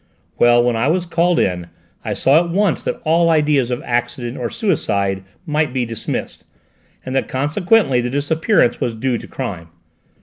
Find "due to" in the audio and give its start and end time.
8.95-9.27